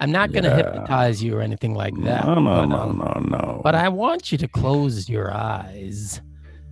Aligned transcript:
I'm 0.00 0.10
not 0.10 0.32
going 0.32 0.44
to 0.44 0.50
Yeah. 0.50 0.56
hypnotize 0.56 1.22
you 1.22 1.36
or 1.36 1.42
anything 1.42 1.74
like 1.74 1.94
that. 2.04 2.24
no, 2.26 2.34
no, 2.34 2.42
but, 2.60 2.66
no, 2.66 2.76
um, 2.80 2.98
no, 2.98 3.36
no. 3.38 3.60
But 3.62 3.74
I 3.74 3.88
want 3.88 4.32
you 4.32 4.38
to 4.38 4.48
close 4.48 5.08
your 5.08 5.32
eyes. 5.32 6.20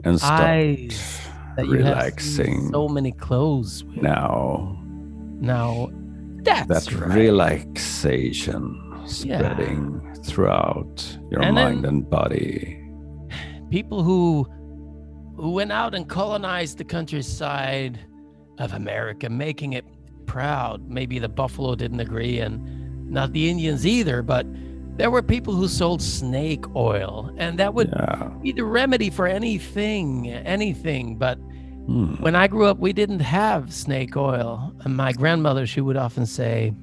and 0.04 0.18
start 0.18 0.40
Eyes 0.42 1.20
that 1.56 1.66
relaxing 1.66 2.70
so 2.70 2.86
many 2.88 3.10
clothes 3.10 3.82
with. 3.84 4.00
now. 4.00 4.78
Now, 5.40 5.88
that's 6.44 6.86
that 6.86 6.92
right. 6.94 7.16
relaxation 7.18 8.80
Yeah. 9.24 9.38
spreading 9.38 10.00
throughout 10.24 11.18
your 11.30 11.42
And 11.42 11.54
mind 11.54 11.84
and 11.84 12.08
body. 12.08 12.78
people 13.70 14.02
who 14.02 14.46
who 15.36 15.50
went 15.52 15.70
out 15.70 15.94
and 15.94 16.08
colonized 16.08 16.78
the 16.78 16.84
countryside 16.84 17.98
of 18.58 18.72
America, 18.72 19.28
making 19.30 19.72
it 19.72 19.84
proud. 20.26 20.88
Maybe 20.88 21.18
the 21.20 21.28
buffalo 21.28 21.76
didn't 21.76 22.00
agree, 22.00 22.40
and 22.40 22.60
not 23.08 23.32
the 23.32 23.48
Indians 23.50 23.86
either, 23.86 24.22
but 24.22 24.46
there 24.96 25.10
were 25.10 25.22
people 25.22 25.54
who 25.54 25.68
sold 25.68 26.02
snake 26.02 26.64
oil, 26.74 27.30
and 27.38 27.58
that 27.58 27.74
would 27.74 27.88
Yeah. 27.90 28.30
be 28.42 28.52
the 28.52 28.64
remedy 28.64 29.10
for 29.10 29.26
anything, 29.26 30.28
anything. 30.28 31.16
But 31.16 31.38
Hmm. 31.86 32.14
when 32.20 32.34
I 32.34 32.48
grew 32.48 32.66
up, 32.66 32.78
we 32.78 32.92
didn't 32.92 33.20
have 33.20 33.72
snake 33.72 34.16
oil. 34.16 34.72
And 34.84 34.96
my 34.96 35.12
grandmother, 35.12 35.66
she 35.66 35.80
would 35.80 35.96
often 35.96 36.26
say, 36.26 36.74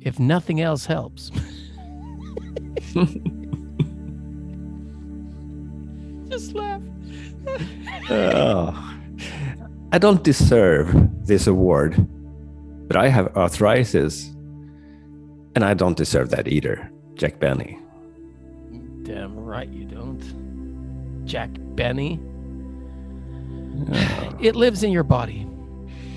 if 0.00 0.18
nothing 0.18 0.60
else 0.60 0.86
helps. 0.86 1.30
Just 6.28 6.54
laugh. 6.54 6.80
Oh. 8.10 8.74
I 9.92 9.98
don't 9.98 10.24
deserve 10.24 10.92
this 11.26 11.46
award, 11.46 11.94
but 12.92 13.00
I 13.00 13.08
have 13.08 13.34
arthritis, 13.38 14.26
and 15.54 15.64
I 15.64 15.72
don't 15.72 15.96
deserve 15.96 16.28
that 16.28 16.46
either. 16.46 16.92
Jack 17.14 17.40
Benny. 17.40 17.78
Damn 19.02 19.34
right 19.34 19.66
you 19.66 19.86
don't. 19.86 21.24
Jack 21.24 21.48
Benny. 21.74 22.20
Yeah. 23.88 24.32
It 24.42 24.56
lives 24.56 24.82
in 24.82 24.92
your 24.92 25.04
body. 25.04 25.46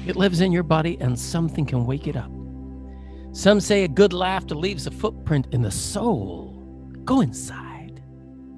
It 0.05 0.17
lives 0.17 0.41
in 0.41 0.51
your 0.51 0.63
body, 0.63 0.97
and 0.99 1.17
something 1.17 1.65
can 1.65 1.85
wake 1.85 2.07
it 2.07 2.17
up. 2.17 2.29
Some 3.31 3.61
say 3.61 3.85
a 3.85 3.87
good 3.87 4.11
laughter 4.11 4.55
leaves 4.55 4.85
a 4.85 4.91
footprint 4.91 5.47
in 5.53 5.61
the 5.61 5.71
soul. 5.71 6.61
Go 7.05 7.21
inside 7.21 8.03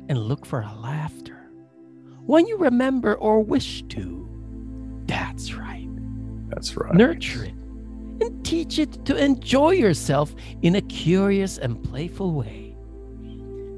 and 0.10 0.18
look 0.18 0.44
for 0.44 0.62
a 0.62 0.74
laughter. 0.74 1.52
When 2.26 2.48
you 2.48 2.58
remember 2.58 3.14
or 3.14 3.44
wish 3.44 3.84
to. 3.90 4.28
That's 5.06 5.54
right. 5.54 5.88
That's 6.50 6.76
right. 6.76 6.96
Nurture 6.96 7.44
it 7.44 7.54
teach 8.58 8.80
it 8.80 9.06
to 9.06 9.16
enjoy 9.16 9.70
yourself 9.70 10.34
in 10.64 10.76
a 10.76 10.82
curious 10.82 11.60
and 11.60 11.84
playful 11.84 12.34
way. 12.34 12.76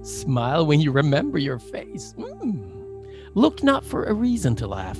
Smile 0.03 0.65
when 0.65 0.79
you 0.79 0.91
remember 0.91 1.37
your 1.37 1.59
face. 1.59 2.13
Mm. 2.17 3.05
Look 3.35 3.61
not 3.61 3.83
for 3.83 4.05
a 4.05 4.13
reason 4.13 4.55
to 4.55 4.67
laugh, 4.67 4.99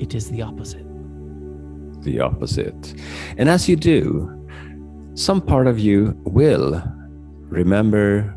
it 0.00 0.14
is 0.16 0.30
the 0.30 0.42
opposite. 0.42 0.86
the 2.02 2.18
opposite. 2.18 2.94
And 3.36 3.48
as 3.48 3.68
you 3.68 3.76
do, 3.76 4.02
some 5.14 5.40
part 5.40 5.66
of 5.68 5.78
you 5.78 6.16
will 6.24 6.82
remember 7.50 8.34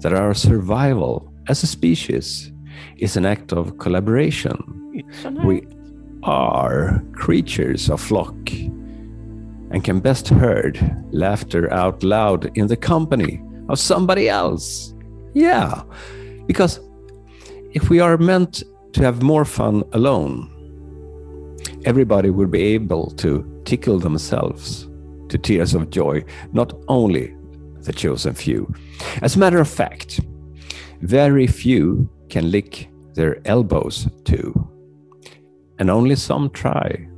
that 0.00 0.14
our 0.14 0.34
survival 0.34 1.30
as 1.48 1.62
a 1.62 1.66
species 1.66 2.52
is 2.96 3.16
an 3.16 3.26
act 3.26 3.52
of 3.52 3.76
collaboration. 3.78 4.56
We 5.44 5.66
are 6.22 7.02
creatures 7.12 7.90
of 7.90 8.00
flock 8.00 8.36
and 9.72 9.82
can 9.82 10.00
best 10.00 10.28
heard 10.28 10.78
laughter 11.10 11.72
out 11.72 12.02
loud 12.04 12.56
in 12.56 12.66
the 12.66 12.76
company 12.76 13.42
of 13.68 13.78
somebody 13.78 14.28
else. 14.28 14.94
Yeah, 15.34 15.82
because 16.46 16.78
if 17.72 17.88
we 17.88 18.00
are 18.00 18.18
meant 18.18 18.62
to 18.92 19.02
have 19.02 19.22
more 19.22 19.46
fun 19.46 19.82
alone, 19.92 20.48
everybody 21.84 22.30
will 22.30 22.46
be 22.46 22.62
able 22.74 23.10
to 23.12 23.62
tickle 23.64 23.98
themselves 23.98 24.88
to 25.30 25.38
tears 25.38 25.74
of 25.74 25.88
joy, 25.88 26.22
not 26.52 26.74
only 26.88 27.34
the 27.80 27.92
chosen 27.92 28.34
few. 28.34 28.72
As 29.22 29.36
a 29.36 29.38
matter 29.38 29.58
of 29.58 29.68
fact, 29.68 30.20
very 31.00 31.46
few 31.46 32.08
can 32.28 32.50
lick 32.50 32.90
their 33.14 33.40
elbows 33.46 34.06
too, 34.24 34.52
and 35.78 35.90
only 35.90 36.14
some 36.14 36.50
try 36.50 37.08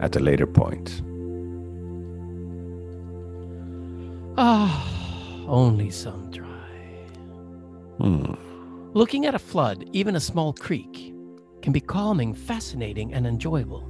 at 0.00 0.16
a 0.16 0.20
later 0.20 0.46
point. 0.46 1.02
Ah, 4.38 5.44
only 5.46 5.90
some 5.90 6.30
dry. 6.30 6.48
Hmm. 7.98 8.34
Looking 8.94 9.26
at 9.26 9.34
a 9.34 9.38
flood, 9.38 9.88
even 9.92 10.16
a 10.16 10.20
small 10.20 10.52
creek, 10.54 11.14
can 11.60 11.72
be 11.72 11.80
calming, 11.80 12.34
fascinating, 12.34 13.12
and 13.12 13.26
enjoyable. 13.26 13.88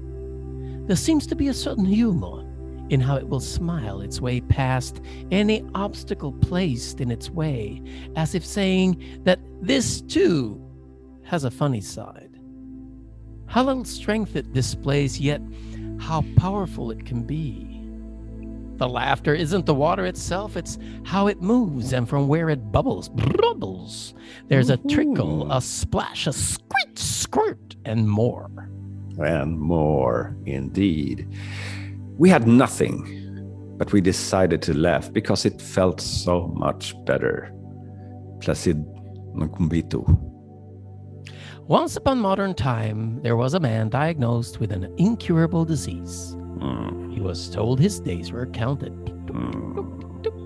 There 0.86 0.96
seems 0.96 1.26
to 1.28 1.36
be 1.36 1.48
a 1.48 1.54
certain 1.54 1.84
humor 1.84 2.44
in 2.90 3.00
how 3.00 3.16
it 3.16 3.28
will 3.28 3.40
smile 3.40 4.00
its 4.00 4.20
way 4.20 4.40
past 4.40 5.00
any 5.30 5.64
obstacle 5.74 6.32
placed 6.32 7.00
in 7.00 7.10
its 7.10 7.30
way, 7.30 7.80
as 8.16 8.34
if 8.34 8.44
saying 8.44 9.20
that 9.24 9.38
this 9.60 10.00
too 10.00 10.60
has 11.22 11.44
a 11.44 11.50
funny 11.50 11.80
side. 11.80 12.36
How 13.46 13.62
little 13.64 13.84
strength 13.84 14.34
it 14.34 14.52
displays, 14.52 15.20
yet 15.20 15.40
how 16.00 16.24
powerful 16.36 16.90
it 16.90 17.06
can 17.06 17.22
be. 17.22 17.81
The 18.82 18.88
laughter 18.88 19.32
isn't 19.32 19.64
the 19.64 19.76
water 19.76 20.06
itself, 20.06 20.56
it's 20.56 20.76
how 21.04 21.28
it 21.28 21.40
moves 21.40 21.92
and 21.92 22.08
from 22.08 22.26
where 22.26 22.50
it 22.50 22.72
bubbles. 22.72 23.10
Bubbles. 23.10 24.12
There's 24.48 24.70
a 24.70 24.76
trickle, 24.76 25.42
a 25.42 25.58
mm-hmm. 25.58 25.60
splash, 25.60 26.26
a 26.26 26.32
squirt, 26.32 26.98
squirt, 26.98 27.76
and 27.84 28.10
more. 28.10 28.50
and 29.18 29.56
more 29.56 30.36
indeed. 30.46 31.28
We 32.18 32.28
had 32.28 32.48
nothing, 32.48 33.76
but 33.78 33.92
we 33.92 34.00
decided 34.00 34.62
to 34.62 34.76
laugh 34.76 35.12
because 35.12 35.46
it 35.46 35.62
felt 35.62 36.00
so 36.00 36.48
much 36.48 36.92
better. 37.04 37.54
Placid 38.40 38.84
Nkumbito. 39.36 40.02
Once 41.68 41.94
upon 41.94 42.18
modern 42.18 42.52
time, 42.52 43.22
there 43.22 43.36
was 43.36 43.54
a 43.54 43.60
man 43.60 43.88
diagnosed 43.88 44.58
with 44.58 44.72
an 44.72 44.92
incurable 44.98 45.64
disease. 45.64 46.36
He 47.10 47.20
was 47.20 47.48
told 47.50 47.78
his 47.78 48.00
days 48.00 48.32
were 48.32 48.46
counted, 48.46 48.92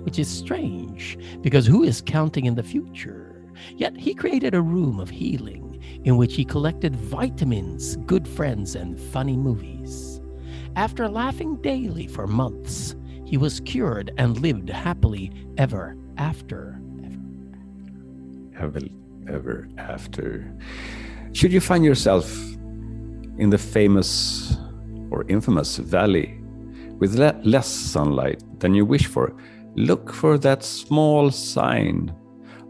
which 0.04 0.18
is 0.18 0.28
strange 0.28 1.18
because 1.40 1.66
who 1.66 1.82
is 1.82 2.02
counting 2.02 2.46
in 2.46 2.54
the 2.54 2.62
future? 2.62 3.44
Yet 3.76 3.96
he 3.96 4.14
created 4.14 4.54
a 4.54 4.62
room 4.62 5.00
of 5.00 5.10
healing 5.10 5.82
in 6.04 6.16
which 6.16 6.34
he 6.34 6.44
collected 6.44 6.94
vitamins, 6.94 7.96
good 8.06 8.26
friends, 8.26 8.74
and 8.74 8.98
funny 8.98 9.36
movies. 9.36 10.20
After 10.76 11.08
laughing 11.08 11.56
daily 11.62 12.06
for 12.06 12.26
months, 12.26 12.94
he 13.24 13.36
was 13.36 13.60
cured 13.60 14.12
and 14.18 14.40
lived 14.40 14.68
happily 14.68 15.32
ever 15.58 15.96
after. 16.16 16.80
Ever, 18.58 18.80
ever 19.28 19.68
after. 19.78 20.54
Should 21.32 21.52
you 21.52 21.60
find 21.60 21.84
yourself 21.84 22.30
in 23.38 23.50
the 23.50 23.58
famous 23.58 24.56
or 25.10 25.24
infamous 25.28 25.76
valley 25.76 26.40
with 26.98 27.14
le- 27.14 27.40
less 27.44 27.68
sunlight 27.68 28.42
than 28.60 28.74
you 28.74 28.84
wish 28.84 29.06
for, 29.06 29.34
look 29.74 30.12
for 30.12 30.38
that 30.38 30.64
small 30.64 31.30
sign 31.30 32.14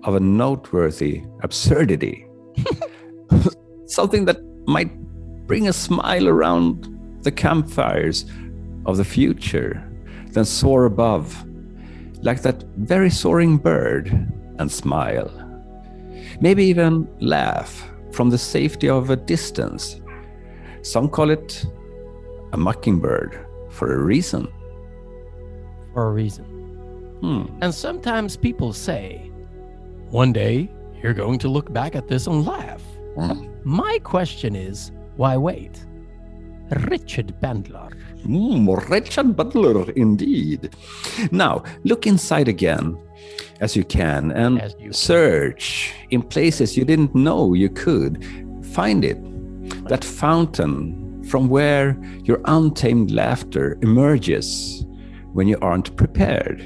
of 0.03 0.15
a 0.15 0.21
noteworthy 0.21 1.23
absurdity. 1.43 2.27
Something 3.87 4.25
that 4.25 4.39
might 4.67 4.97
bring 5.47 5.69
a 5.69 5.73
smile 5.73 6.29
around 6.29 6.89
the 7.23 7.31
campfires 7.33 8.25
of 8.85 8.97
the 8.97 9.05
future, 9.05 9.83
then 10.31 10.45
soar 10.45 10.85
above 10.85 11.45
like 12.23 12.43
that 12.43 12.65
very 12.77 13.11
soaring 13.11 13.57
bird 13.57 14.09
and 14.59 14.71
smile. 14.71 15.31
Maybe 16.41 16.65
even 16.65 17.09
laugh 17.21 17.89
from 18.13 18.31
the 18.31 18.39
safety 18.39 18.89
of 18.89 19.11
a 19.11 19.17
distance. 19.17 20.01
Some 20.83 21.09
call 21.09 21.31
it 21.31 21.65
a 22.53 22.57
mockingbird 22.57 23.47
for 23.71 23.95
a 23.95 23.99
reason. 24.03 24.49
For 25.93 26.09
a 26.09 26.13
reason. 26.13 26.45
Hmm. 27.21 27.45
And 27.63 27.75
sometimes 27.75 28.37
people 28.37 28.73
say, 28.73 29.31
one 30.11 30.33
day 30.33 30.71
you're 31.03 31.15
going 31.15 31.39
to 31.41 31.49
look 31.49 31.73
back 31.73 31.97
at 31.97 32.09
this 32.09 32.27
and 32.27 32.47
laugh. 32.47 32.83
Mm. 33.17 33.65
My 33.65 33.99
question 34.05 34.55
is, 34.55 34.93
why 35.17 35.37
wait? 35.37 35.85
Richard 36.89 37.35
Bandler. 37.41 37.93
Mm, 38.25 38.91
Richard 38.91 39.37
Butler, 39.37 39.91
indeed. 39.93 40.75
Now, 41.31 41.63
look 41.85 42.07
inside 42.07 42.49
again 42.49 42.99
as 43.61 43.77
you 43.77 43.85
can 43.85 44.33
and 44.33 44.75
you- 44.79 44.93
search 44.93 45.95
in 46.11 46.23
places 46.23 46.77
you 46.77 46.85
didn't 46.85 47.15
know 47.15 47.55
you 47.55 47.69
could. 47.69 48.25
Find 48.73 49.05
it. 49.05 49.19
That 49.89 50.05
fountain 50.05 51.06
from 51.29 51.49
where 51.49 51.97
your 52.23 52.41
untamed 52.45 53.11
laughter 53.11 53.79
emerges 53.83 54.85
when 55.33 55.49
you 55.49 55.59
aren't 55.61 55.97
prepared. 55.97 56.63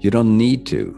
You 0.00 0.10
don't 0.10 0.36
need 0.36 0.66
to. 0.66 0.96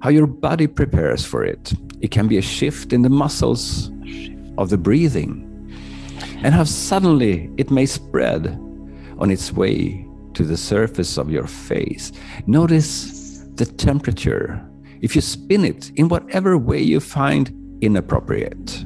How 0.00 0.10
your 0.10 0.26
body 0.26 0.66
prepares 0.66 1.24
for 1.24 1.44
it. 1.44 1.72
It 2.00 2.10
can 2.10 2.28
be 2.28 2.38
a 2.38 2.42
shift 2.42 2.92
in 2.92 3.02
the 3.02 3.08
muscles 3.08 3.90
of 4.56 4.70
the 4.70 4.78
breathing, 4.78 5.44
and 6.42 6.54
how 6.54 6.64
suddenly 6.64 7.50
it 7.56 7.70
may 7.70 7.86
spread 7.86 8.46
on 9.18 9.30
its 9.30 9.52
way 9.52 10.06
to 10.34 10.44
the 10.44 10.56
surface 10.56 11.18
of 11.18 11.30
your 11.30 11.46
face. 11.46 12.12
Notice 12.46 13.44
the 13.54 13.66
temperature 13.66 14.64
if 15.00 15.14
you 15.14 15.20
spin 15.20 15.64
it 15.64 15.90
in 15.96 16.08
whatever 16.08 16.56
way 16.56 16.80
you 16.80 17.00
find 17.00 17.52
inappropriate. 17.80 18.84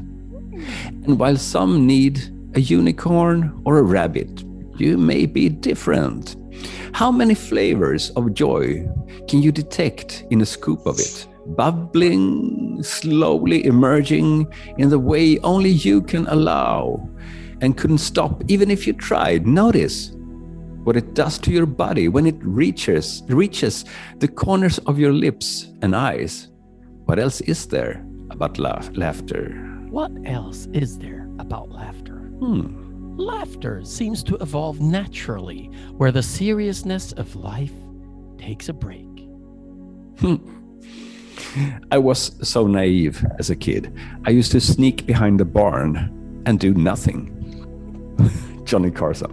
And 1.04 1.18
while 1.18 1.36
some 1.36 1.86
need 1.86 2.20
a 2.54 2.60
unicorn 2.60 3.60
or 3.64 3.78
a 3.78 3.82
rabbit, 3.82 4.44
you 4.76 4.96
may 4.98 5.26
be 5.26 5.48
different. 5.48 6.36
How 6.92 7.10
many 7.10 7.34
flavors 7.34 8.10
of 8.10 8.34
joy 8.34 8.86
can 9.28 9.42
you 9.42 9.52
detect 9.52 10.24
in 10.30 10.40
a 10.40 10.46
scoop 10.46 10.86
of 10.86 10.98
it? 10.98 11.26
Bubbling, 11.56 12.82
slowly 12.82 13.64
emerging 13.64 14.46
in 14.78 14.90
the 14.90 14.98
way 14.98 15.38
only 15.38 15.70
you 15.70 16.02
can 16.02 16.26
allow 16.28 17.08
and 17.60 17.76
couldn't 17.76 17.98
stop 17.98 18.42
even 18.48 18.70
if 18.70 18.86
you 18.86 18.92
tried. 18.92 19.46
Notice 19.46 20.12
what 20.84 20.96
it 20.96 21.14
does 21.14 21.38
to 21.38 21.50
your 21.50 21.66
body 21.66 22.08
when 22.08 22.26
it 22.26 22.36
reaches 22.40 23.22
reaches 23.28 23.84
the 24.18 24.28
corners 24.28 24.78
of 24.78 24.98
your 24.98 25.12
lips 25.12 25.68
and 25.80 25.96
eyes. 25.96 26.48
What 27.06 27.18
else 27.18 27.40
is 27.42 27.66
there 27.66 28.04
about 28.30 28.58
laugh, 28.58 28.90
laughter? 28.94 29.71
What 29.92 30.10
else 30.24 30.68
is 30.72 30.98
there 30.98 31.28
about 31.38 31.70
laughter? 31.70 32.14
Hmm. 32.14 33.18
Laughter 33.18 33.84
seems 33.84 34.22
to 34.22 34.36
evolve 34.36 34.80
naturally 34.80 35.66
where 35.98 36.10
the 36.10 36.22
seriousness 36.22 37.12
of 37.12 37.36
life 37.36 37.74
takes 38.38 38.70
a 38.70 38.72
break. 38.72 39.28
Hmm. 40.18 40.36
I 41.90 41.98
was 41.98 42.32
so 42.40 42.66
naive 42.66 43.22
as 43.38 43.50
a 43.50 43.54
kid. 43.54 43.94
I 44.24 44.30
used 44.30 44.50
to 44.52 44.62
sneak 44.62 45.04
behind 45.04 45.38
the 45.38 45.44
barn 45.44 46.42
and 46.46 46.58
do 46.58 46.72
nothing. 46.72 47.28
Johnny 48.64 48.90
Carson. 48.90 49.30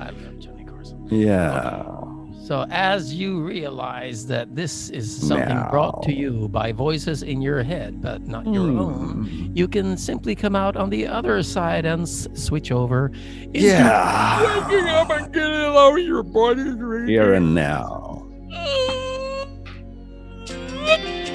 I 0.00 0.10
love 0.10 0.40
Johnny 0.40 0.64
Carson. 0.64 1.06
Yeah. 1.12 2.03
So, 2.44 2.66
as 2.70 3.14
you 3.14 3.40
realize 3.40 4.26
that 4.26 4.54
this 4.54 4.90
is 4.90 5.08
something 5.28 5.56
brought 5.70 6.02
to 6.02 6.12
you 6.12 6.46
by 6.48 6.72
voices 6.72 7.22
in 7.22 7.40
your 7.40 7.62
head, 7.62 8.02
but 8.02 8.26
not 8.28 8.44
your 8.46 8.68
own, 8.68 9.24
Hmm. 9.24 9.56
you 9.56 9.66
can 9.66 9.96
simply 9.96 10.34
come 10.34 10.54
out 10.54 10.76
on 10.76 10.90
the 10.90 11.06
other 11.06 11.42
side 11.42 11.86
and 11.86 12.02
s- 12.02 12.28
switch 12.34 12.70
over. 12.70 13.10
Yeah. 13.54 14.42
waking 14.68 14.88
up 14.88 15.08
and 15.10 15.32
getting 15.32 15.52
it 15.54 15.74
out 15.74 15.92
of 15.98 16.04
your 16.04 16.22
body. 16.22 16.64
Here 17.10 17.32
and 17.32 17.54
now. 17.54 18.26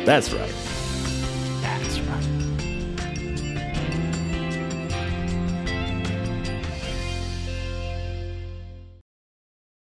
That's 0.05 0.31
right. 0.31 0.53